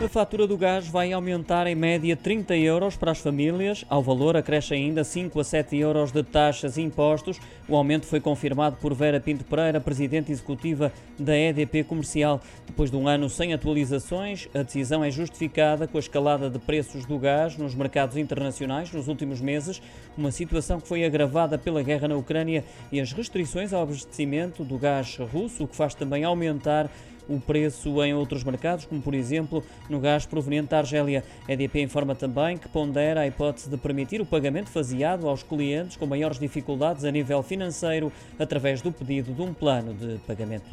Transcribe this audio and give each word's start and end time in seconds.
A 0.00 0.08
fatura 0.08 0.46
do 0.46 0.56
gás 0.56 0.86
vai 0.86 1.12
aumentar 1.12 1.66
em 1.66 1.74
média 1.74 2.16
30 2.16 2.56
euros 2.56 2.96
para 2.96 3.10
as 3.10 3.18
famílias. 3.18 3.84
Ao 3.90 4.00
valor 4.00 4.36
acresce 4.36 4.72
ainda 4.72 5.02
5 5.02 5.40
a 5.40 5.44
7 5.44 5.76
euros 5.76 6.12
de 6.12 6.22
taxas 6.22 6.76
e 6.76 6.82
impostos. 6.82 7.40
O 7.68 7.74
aumento 7.74 8.06
foi 8.06 8.20
confirmado 8.20 8.76
por 8.76 8.94
Vera 8.94 9.18
Pinto 9.18 9.44
Pereira, 9.44 9.80
presidente 9.80 10.30
executiva 10.30 10.92
da 11.18 11.36
EDP 11.36 11.82
Comercial. 11.82 12.40
Depois 12.64 12.92
de 12.92 12.96
um 12.96 13.08
ano 13.08 13.28
sem 13.28 13.52
atualizações, 13.52 14.48
a 14.54 14.62
decisão 14.62 15.02
é 15.02 15.10
justificada 15.10 15.88
com 15.88 15.98
a 15.98 16.00
escalada 16.00 16.48
de 16.48 16.60
preços 16.60 17.04
do 17.04 17.18
gás 17.18 17.56
nos 17.56 17.74
mercados 17.74 18.16
internacionais 18.16 18.92
nos 18.92 19.08
últimos 19.08 19.40
meses, 19.40 19.82
uma 20.16 20.30
situação 20.30 20.80
que 20.80 20.86
foi 20.86 21.04
agravada 21.04 21.58
pela 21.58 21.82
guerra 21.82 22.06
na 22.06 22.16
Ucrânia 22.16 22.64
e 22.92 23.00
as 23.00 23.12
restrições 23.12 23.72
ao 23.72 23.82
abastecimento 23.82 24.62
do 24.62 24.78
gás 24.78 25.16
russo, 25.16 25.64
o 25.64 25.68
que 25.68 25.74
faz 25.74 25.92
também 25.92 26.22
aumentar 26.22 26.88
o 27.28 27.40
preço 27.40 28.02
em 28.02 28.14
outros 28.14 28.42
mercados, 28.42 28.84
como 28.84 29.00
por 29.00 29.14
exemplo 29.14 29.62
no 29.88 30.00
gás 30.00 30.24
proveniente 30.26 30.70
da 30.70 30.78
Argélia. 30.78 31.22
A 31.46 31.52
EDP 31.52 31.82
informa 31.82 32.14
também 32.14 32.56
que 32.56 32.68
pondera 32.68 33.20
a 33.20 33.26
hipótese 33.26 33.68
de 33.68 33.76
permitir 33.76 34.20
o 34.20 34.26
pagamento 34.26 34.70
faseado 34.70 35.28
aos 35.28 35.42
clientes 35.42 35.96
com 35.96 36.06
maiores 36.06 36.38
dificuldades 36.38 37.04
a 37.04 37.10
nível 37.10 37.42
financeiro 37.42 38.12
através 38.38 38.80
do 38.80 38.90
pedido 38.90 39.32
de 39.32 39.42
um 39.42 39.52
plano 39.52 39.94
de 39.94 40.18
pagamento. 40.26 40.66